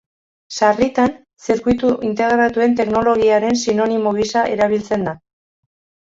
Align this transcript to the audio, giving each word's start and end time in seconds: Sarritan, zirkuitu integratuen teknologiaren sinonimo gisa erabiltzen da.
Sarritan, 0.59 1.11
zirkuitu 1.47 1.91
integratuen 2.07 2.73
teknologiaren 2.79 3.59
sinonimo 3.65 4.15
gisa 4.21 4.47
erabiltzen 4.55 5.05
da. 5.09 5.15